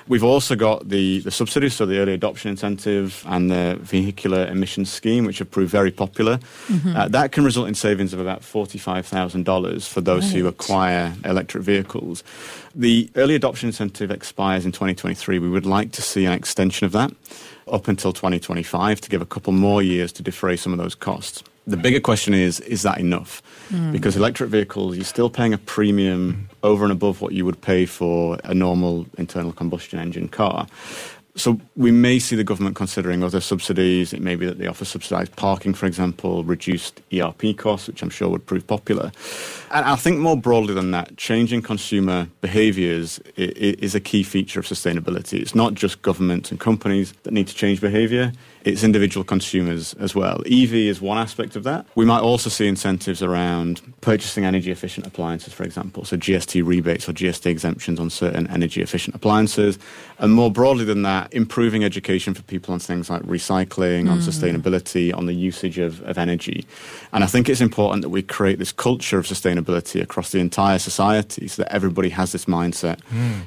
We've 0.08 0.24
also 0.24 0.56
got 0.56 0.88
the, 0.88 1.20
the 1.20 1.30
subsidies, 1.30 1.74
so 1.74 1.86
the 1.86 1.98
early 1.98 2.12
adoption 2.12 2.50
incentive 2.50 3.24
and 3.26 3.50
the 3.50 3.78
vehicular 3.80 4.46
emissions 4.46 4.92
scheme, 4.92 5.24
which 5.24 5.38
have 5.38 5.50
proved 5.50 5.70
very 5.70 5.90
popular. 5.90 6.40
Uh, 6.96 7.08
that 7.08 7.32
can 7.32 7.44
result 7.44 7.68
in 7.68 7.74
savings 7.74 8.12
of 8.12 8.20
about 8.20 8.42
$45,000 8.42 9.88
for 9.88 10.00
those 10.00 10.32
who 10.32 10.46
acquire 10.46 11.14
electric 11.24 11.62
vehicles. 11.62 12.24
The 12.74 13.10
early 13.16 13.34
adoption 13.34 13.68
incentive 13.68 14.10
expires 14.10 14.64
in 14.64 14.72
2023. 14.72 15.38
We 15.38 15.48
would 15.48 15.66
like 15.66 15.92
to 15.92 16.02
see 16.02 16.24
an 16.26 16.32
extension 16.32 16.84
of 16.84 16.92
that 16.92 17.12
up 17.70 17.88
until 17.88 18.12
2025 18.12 19.00
to 19.00 19.10
give 19.10 19.22
a 19.22 19.26
couple 19.26 19.52
more 19.52 19.82
years 19.82 20.12
to 20.12 20.22
defray 20.22 20.56
some 20.56 20.72
of 20.72 20.78
those 20.78 20.94
costs. 20.94 21.42
The 21.66 21.76
bigger 21.76 22.00
question 22.00 22.34
is, 22.34 22.58
is 22.60 22.82
that 22.82 22.98
enough? 22.98 23.40
Hmm. 23.68 23.92
Because 23.92 24.16
electric 24.16 24.50
vehicles, 24.50 24.96
you're 24.96 25.04
still 25.04 25.30
paying 25.30 25.52
a 25.52 25.58
premium 25.58 26.48
over 26.62 26.84
and 26.84 26.92
above 26.92 27.20
what 27.20 27.32
you 27.32 27.44
would 27.44 27.60
pay 27.60 27.86
for 27.86 28.38
a 28.44 28.52
normal 28.52 29.06
internal 29.16 29.52
combustion 29.52 29.98
engine 30.00 30.28
car. 30.28 30.66
So 31.34 31.58
we 31.76 31.90
may 31.90 32.18
see 32.18 32.36
the 32.36 32.44
government 32.44 32.76
considering 32.76 33.22
other 33.22 33.40
subsidies. 33.40 34.12
It 34.12 34.20
may 34.20 34.36
be 34.36 34.44
that 34.44 34.58
they 34.58 34.66
offer 34.66 34.84
subsidised 34.84 35.34
parking, 35.36 35.72
for 35.72 35.86
example, 35.86 36.44
reduced 36.44 37.00
ERP 37.10 37.56
costs, 37.56 37.88
which 37.88 38.02
I'm 38.02 38.10
sure 38.10 38.28
would 38.28 38.44
prove 38.44 38.66
popular. 38.66 39.12
And 39.70 39.86
I 39.86 39.96
think 39.96 40.18
more 40.18 40.36
broadly 40.36 40.74
than 40.74 40.90
that, 40.90 41.16
changing 41.16 41.62
consumer 41.62 42.28
behaviours 42.42 43.18
is 43.36 43.94
a 43.94 44.00
key 44.00 44.24
feature 44.24 44.60
of 44.60 44.66
sustainability. 44.66 45.40
It's 45.40 45.54
not 45.54 45.72
just 45.72 46.02
governments 46.02 46.50
and 46.50 46.60
companies 46.60 47.14
that 47.22 47.32
need 47.32 47.48
to 47.48 47.54
change 47.54 47.80
behaviour. 47.80 48.32
It's 48.64 48.84
individual 48.84 49.24
consumers 49.24 49.94
as 49.94 50.14
well. 50.14 50.40
EV 50.46 50.74
is 50.74 51.00
one 51.00 51.18
aspect 51.18 51.56
of 51.56 51.64
that. 51.64 51.86
We 51.94 52.04
might 52.04 52.20
also 52.20 52.48
see 52.48 52.68
incentives 52.68 53.22
around 53.22 53.80
purchasing 54.00 54.44
energy 54.44 54.70
efficient 54.70 55.06
appliances, 55.06 55.52
for 55.52 55.64
example. 55.64 56.04
So 56.04 56.16
GST 56.16 56.64
rebates 56.64 57.08
or 57.08 57.12
GST 57.12 57.46
exemptions 57.46 57.98
on 57.98 58.10
certain 58.10 58.46
energy 58.48 58.80
efficient 58.80 59.16
appliances. 59.16 59.78
And 60.18 60.32
more 60.32 60.50
broadly 60.50 60.84
than 60.84 61.02
that, 61.02 61.32
improving 61.34 61.82
education 61.82 62.34
for 62.34 62.42
people 62.42 62.72
on 62.72 62.78
things 62.78 63.10
like 63.10 63.22
recycling, 63.22 64.08
on 64.08 64.18
sustainability, 64.20 65.12
on 65.16 65.26
the 65.26 65.32
usage 65.34 65.78
of, 65.78 66.00
of 66.02 66.16
energy. 66.16 66.64
And 67.12 67.24
I 67.24 67.26
think 67.26 67.48
it's 67.48 67.60
important 67.60 68.02
that 68.02 68.10
we 68.10 68.22
create 68.22 68.58
this 68.60 68.70
culture 68.70 69.18
of 69.18 69.26
sustainability 69.26 70.00
across 70.00 70.30
the 70.30 70.38
entire 70.38 70.78
society 70.78 71.48
so 71.48 71.62
that 71.62 71.72
everybody 71.72 72.10
has 72.10 72.30
this 72.30 72.44
mindset, 72.44 73.00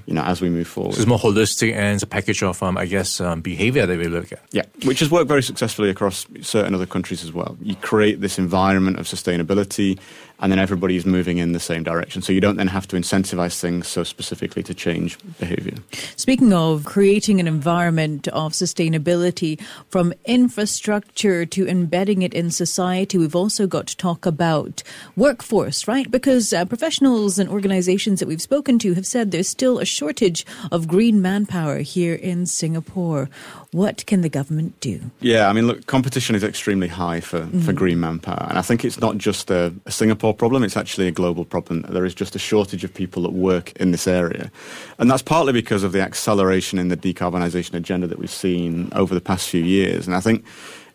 you 0.05 0.13
know, 0.13 0.24
as 0.24 0.41
we 0.41 0.50
move 0.50 0.67
forward. 0.67 0.95
So 0.95 1.01
it's 1.01 1.07
more 1.07 1.17
holistic 1.19 1.74
and 1.74 1.93
it's 1.95 2.03
a 2.03 2.07
package 2.07 2.43
of, 2.43 2.62
um, 2.62 2.77
I 2.77 2.86
guess, 2.86 3.22
um, 3.22 3.41
behavior 3.41 3.86
that 3.86 3.98
we 3.98 4.07
look 4.07 4.31
at. 4.34 4.41
Yeah, 4.51 4.63
which 4.84 5.01
has 5.05 5.12
worked 5.12 5.27
very 5.27 5.43
successfully 5.43 5.89
across 5.89 6.25
certain 6.41 6.74
other 6.74 6.85
countries 6.85 7.24
as 7.24 7.31
well. 7.31 7.55
You 7.62 7.75
create 7.75 8.21
this 8.21 8.39
environment 8.39 9.00
of 9.00 9.05
sustainability, 9.05 10.00
and 10.39 10.51
then 10.51 10.59
everybody 10.59 10.95
is 10.95 11.05
moving 11.05 11.38
in 11.38 11.53
the 11.53 11.59
same 11.59 11.83
direction. 11.83 12.21
So 12.21 12.33
you 12.33 12.41
don't 12.41 12.57
then 12.57 12.67
have 12.67 12.88
to 12.89 12.95
incentivize 12.95 13.59
things 13.59 13.88
so 13.88 14.03
specifically 14.03 14.63
to 14.63 14.74
change 14.74 15.17
behavior. 15.39 15.75
Speaking 16.15 16.51
of 16.53 16.85
creating 16.85 17.39
an 17.39 17.47
environment 17.47 18.27
of 18.29 18.51
sustainability, 18.51 19.62
from 19.89 20.13
infrastructure 20.25 21.45
to 21.45 21.67
embedding 21.67 22.21
it 22.21 22.33
in 22.33 22.51
society, 22.51 23.17
we've 23.17 23.35
also 23.35 23.67
got 23.67 23.88
to 23.88 23.97
talk 23.97 24.25
about 24.25 24.83
workforce, 25.15 25.88
right? 25.88 26.09
Because 26.09 26.51
uh, 26.51 26.65
professionals 26.65 27.39
and 27.39 27.50
organizations 27.50 28.19
that 28.19 28.27
we've 28.27 28.41
spoken 28.41 28.79
to 28.79 28.93
have 28.95 29.05
said 29.05 29.31
there's 29.31 29.47
still 29.47 29.79
a 29.79 29.85
shortage 29.85 30.45
of 30.71 30.88
green 30.88 31.21
manpower 31.21 31.79
here 31.79 32.15
in 32.15 32.45
Singapore. 32.45 33.29
What 33.71 34.05
can 34.05 34.21
the 34.21 34.29
government 34.29 34.79
do? 34.79 34.95
Yeah, 35.20 35.50
I 35.50 35.54
mean, 35.54 35.68
look, 35.68 35.86
competition 35.86 36.36
is 36.36 36.44
extremely 36.44 36.88
high 36.88 37.20
for, 37.20 37.40
for 37.40 37.46
mm-hmm. 37.46 37.72
green 37.74 38.00
manpower. 38.00 38.48
And 38.50 38.58
I 38.58 38.62
think 38.62 38.86
it's 38.86 39.00
not 39.00 39.18
just 39.18 39.52
a, 39.52 39.74
a 39.86 39.92
Singapore 39.92 40.34
problem, 40.34 40.64
it's 40.64 40.78
actually 40.78 41.08
a 41.08 41.12
global 41.12 41.46
problem. 41.46 41.82
There 41.90 42.06
is 42.06 42.14
just 42.14 42.36
a 42.36 42.40
shortage 42.40 42.84
of 42.84 42.94
people 42.94 43.24
that 43.24 43.34
work 43.34 43.72
in 43.74 43.92
this 43.92 44.08
area. 44.08 44.52
And 44.98 45.10
that's 45.10 45.22
partly 45.22 45.54
because 45.54 45.84
of 45.84 45.92
the 45.92 46.02
acceleration 46.02 46.80
in 46.80 46.90
the 46.90 46.98
decarbonisation 46.98 47.74
agenda 47.74 48.08
that 48.08 48.20
we've 48.20 48.30
seen 48.30 48.90
over 48.94 49.14
the 49.14 49.22
past 49.22 49.50
few 49.50 49.64
years. 49.64 50.08
And 50.08 50.16
I 50.16 50.20
think 50.20 50.46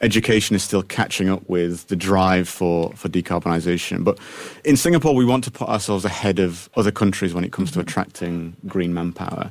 education 0.00 0.57
is 0.57 0.62
still 0.62 0.83
catching 0.83 1.28
up 1.28 1.47
with 1.49 1.87
the 1.88 1.97
drive 1.97 2.49
for, 2.49 2.92
for 2.95 3.09
decarbonisation. 3.09 4.02
But 4.02 4.19
in 4.64 4.76
Singapore, 4.76 5.14
we 5.14 5.25
want 5.25 5.45
to 5.45 5.50
put 5.50 5.69
ourselves 5.69 6.04
ahead 6.04 6.38
of 6.38 6.71
other 6.76 6.90
countries 6.90 7.35
when 7.35 7.45
it 7.45 7.52
comes 7.52 7.71
to 7.73 7.78
mm-hmm. 7.78 7.88
attracting 7.88 8.57
green 8.66 8.95
manpower. 8.95 9.50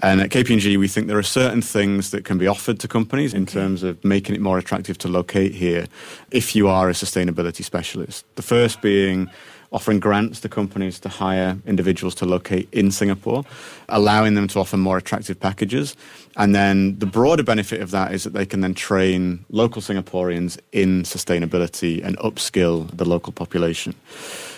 And 0.00 0.20
at 0.20 0.30
KPMG, 0.30 0.78
we 0.78 0.88
think 0.88 1.08
there 1.08 1.18
are 1.18 1.22
certain 1.22 1.62
things 1.62 2.10
that 2.10 2.24
can 2.24 2.38
be 2.38 2.46
offered 2.46 2.80
to 2.80 2.88
companies 2.88 3.34
in 3.34 3.46
terms 3.46 3.82
of 3.82 4.02
making 4.04 4.34
it 4.34 4.40
more 4.40 4.58
attractive 4.58 4.98
to 4.98 5.08
locate 5.08 5.54
here 5.54 5.86
if 6.30 6.56
you 6.56 6.68
are 6.68 6.88
a 6.88 6.92
sustainability 6.92 7.62
specialist. 7.62 8.24
The 8.36 8.42
first 8.42 8.80
being 8.80 9.30
offering 9.72 9.98
grants 10.00 10.40
to 10.40 10.48
companies 10.48 11.00
to 11.00 11.08
hire 11.08 11.58
individuals 11.66 12.14
to 12.16 12.26
locate 12.26 12.68
in 12.72 12.90
Singapore, 12.90 13.44
allowing 13.88 14.34
them 14.34 14.46
to 14.48 14.58
offer 14.58 14.76
more 14.76 14.98
attractive 14.98 15.40
packages. 15.40 15.96
And 16.36 16.54
then 16.54 16.98
the 16.98 17.06
broader 17.06 17.42
benefit 17.42 17.80
of 17.80 17.90
that 17.90 18.12
is 18.12 18.24
that 18.24 18.32
they 18.32 18.46
can 18.46 18.60
then 18.60 18.74
train 18.74 19.44
local 19.50 19.82
Singaporeans 19.82 20.58
in 20.72 21.02
sustainability 21.02 22.04
and 22.04 22.16
upskill 22.18 22.94
the 22.96 23.04
local 23.04 23.32
population. 23.32 23.94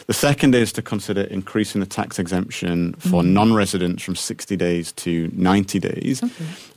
The 0.07 0.13
second 0.13 0.55
is 0.55 0.73
to 0.75 0.83
consider 0.83 1.23
increasing 1.23 1.81
the 1.81 1.87
tax 1.87 2.19
exemption 2.19 2.93
for 2.95 3.23
mm. 3.23 3.29
non 3.29 3.55
residents 3.55 4.03
from 4.03 4.17
60 4.17 4.57
days 4.57 4.93
to 4.93 5.31
90 5.33 5.79
days. 5.79 6.23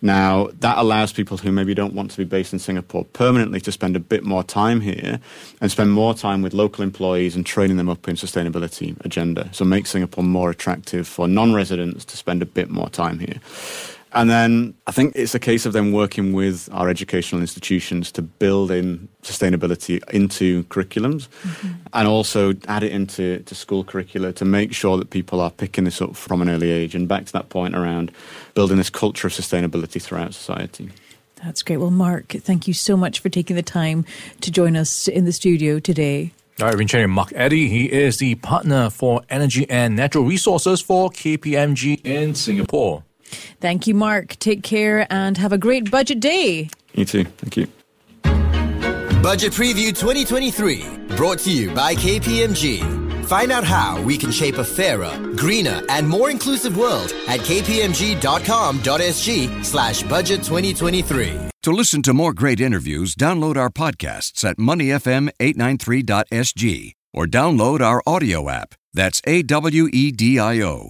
Now, 0.02 0.50
that 0.60 0.78
allows 0.78 1.12
people 1.12 1.38
who 1.38 1.52
maybe 1.52 1.74
don't 1.74 1.94
want 1.94 2.12
to 2.12 2.18
be 2.18 2.24
based 2.24 2.54
in 2.54 2.60
Singapore 2.60 3.04
permanently 3.06 3.60
to 3.62 3.72
spend 3.72 3.96
a 3.96 4.00
bit 4.00 4.24
more 4.24 4.44
time 4.44 4.80
here 4.80 5.20
and 5.60 5.72
spend 5.72 5.92
more 5.92 6.14
time 6.14 6.42
with 6.42 6.54
local 6.54 6.84
employees 6.84 7.36
and 7.36 7.46
training 7.46 7.78
them 7.78 7.90
up 7.90 8.08
in 8.08 8.16
sustainability 8.16 8.96
agenda. 9.04 9.50
So 9.52 9.66
make 9.66 9.88
Singapore 9.88 10.24
more 10.24 10.50
attractive 10.50 11.08
for 11.08 11.28
non 11.28 11.54
residents 11.54 12.06
to 12.06 12.18
spend 12.18 12.42
a 12.42 12.46
bit 12.46 12.70
more 12.70 12.90
time 12.90 13.20
here. 13.20 13.40
And 14.14 14.30
then 14.30 14.74
I 14.88 14.92
think 14.92 15.14
it's 15.16 15.36
a 15.36 15.40
case 15.40 15.66
of 15.66 15.74
them 15.74 15.92
working 15.92 16.34
with 16.34 16.70
our 16.72 16.90
educational 16.90 17.42
institutions 17.42 18.12
to 18.14 18.22
build 18.22 18.72
in 18.72 19.10
sustainability 19.22 20.02
into 20.12 20.64
curriculums 20.66 21.28
mm-hmm. 21.44 21.74
and 21.94 22.08
also 22.08 22.54
add 22.68 22.84
it 22.84 22.92
into 22.92 23.40
to 23.40 23.56
school 23.56 23.84
curricula 23.84 24.32
to 24.34 24.46
make 24.46 24.74
sure 24.74 24.98
that 24.98 25.10
people 25.10 25.42
are 25.42 25.52
picking 25.52 25.84
this 25.84 26.02
up 26.02 26.16
from 26.16 26.42
an 26.42 26.50
early 26.50 26.72
age. 26.72 26.96
And 26.96 27.08
back 27.08 27.26
to 27.26 27.34
that 27.34 27.50
point 27.50 27.76
around 27.76 28.12
building 28.54 28.78
this 28.78 28.90
culture 28.90 29.28
of 29.28 29.34
sustainability 29.34 30.02
throughout 30.02 30.34
society. 30.34 30.90
That's 31.44 31.62
great. 31.62 31.78
Well, 31.78 31.92
Mark, 31.92 32.30
thank 32.30 32.68
you 32.68 32.74
so 32.74 32.98
much 32.98 33.20
for 33.20 33.30
taking 33.30 33.56
the 33.56 33.62
time 33.62 34.06
to 34.42 34.52
join 34.52 34.76
us 34.76 35.08
in 35.08 35.26
the 35.26 35.32
studio 35.32 35.80
today. 35.80 36.32
All 36.60 36.66
right, 36.66 36.72
I've 36.72 36.80
been 36.80 36.88
chatting 36.88 37.08
with 37.08 37.16
Mark 37.16 37.34
Addy. 37.34 37.68
He 37.68 37.92
is 37.92 38.18
the 38.18 38.34
partner 38.36 38.90
for 38.90 39.22
energy 39.30 39.70
and 39.70 39.96
natural 39.96 40.24
resources 40.24 40.82
for 40.82 41.12
KPMG 41.12 42.04
in 42.04 42.34
Singapore. 42.34 43.04
Thank 43.60 43.88
you, 43.88 43.94
Mark. 43.94 44.38
Take 44.40 44.64
care 44.64 45.06
and 45.12 45.38
have 45.38 45.52
a 45.54 45.58
great 45.58 45.92
budget 45.92 46.20
day. 46.20 46.70
You 46.94 47.06
too. 47.06 47.24
Thank 47.24 47.58
you. 47.58 47.68
Budget 49.22 49.52
Preview 49.52 49.90
2023, 49.90 51.16
brought 51.18 51.40
to 51.40 51.52
you 51.52 51.74
by 51.74 51.96
KPMG. 51.96 53.26
Find 53.26 53.52
out 53.52 53.66
how 53.66 54.02
we 54.04 54.18
can 54.18 54.32
shape 54.32 54.58
a 54.58 54.64
fairer, 54.64 55.12
greener, 55.36 55.84
and 55.90 56.08
more 56.08 56.30
inclusive 56.30 56.78
world 56.78 57.12
at 57.28 57.42
kpmg.com.sg 57.42 58.16
slash 59.66 60.04
budget 60.04 60.44
2023. 60.44 61.34
To 61.64 61.72
listen 61.72 62.02
to 62.04 62.14
more 62.14 62.32
great 62.34 62.62
interviews, 62.62 63.16
download 63.16 63.58
our 63.58 63.70
podcasts 63.70 64.46
at 64.46 64.56
moneyfm893.sg 64.58 66.94
or 67.14 67.26
download 67.26 67.82
our 67.82 68.02
audio 68.08 68.50
app. 68.50 68.76
That's 68.94 69.22
A 69.26 69.42
W 69.44 69.90
E 69.92 70.12
D 70.12 70.40
I 70.40 70.62
O. 70.62 70.90